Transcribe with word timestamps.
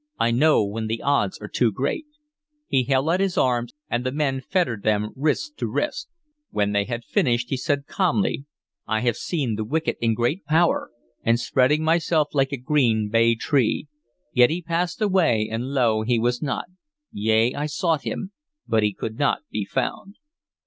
I 0.19 0.31
know 0.31 0.65
when 0.65 0.87
the 0.87 1.03
odds 1.03 1.37
are 1.43 1.47
too 1.47 1.71
great." 1.71 2.07
He 2.67 2.85
held 2.85 3.07
out 3.07 3.19
his 3.19 3.37
arms, 3.37 3.73
and 3.87 4.03
the 4.03 4.11
men 4.11 4.41
fettered 4.41 4.81
them 4.81 5.11
wrist 5.15 5.57
to 5.57 5.67
wrist. 5.67 6.09
When 6.49 6.71
they 6.71 6.85
had 6.85 7.03
finished 7.05 7.49
he 7.51 7.57
said 7.57 7.85
calmly: 7.85 8.45
"'I 8.87 9.01
have 9.01 9.15
seen 9.15 9.57
the 9.57 9.63
wicked 9.63 9.97
in 10.01 10.15
great 10.15 10.43
power, 10.45 10.89
and 11.21 11.39
spreading 11.39 11.85
himself 11.85 12.29
like 12.33 12.51
a 12.51 12.57
green 12.57 13.09
bay 13.09 13.35
tree. 13.35 13.87
Yet 14.33 14.49
he 14.49 14.63
passed 14.63 15.03
away, 15.03 15.47
and, 15.51 15.65
lo, 15.71 16.01
he 16.01 16.17
was 16.17 16.41
not: 16.41 16.65
yea, 17.11 17.53
I 17.53 17.67
sought 17.67 18.01
him, 18.01 18.31
but 18.67 18.81
he 18.81 18.93
could 18.95 19.19
not 19.19 19.41
be 19.51 19.65
found.'" 19.65 20.15